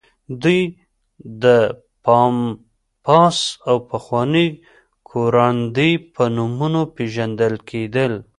[0.41, 0.61] دوی
[1.43, 1.45] د
[2.05, 3.37] پامپاس
[3.69, 4.47] او پخواني
[5.09, 8.13] کوراندي په نومونو پېژندل کېدل.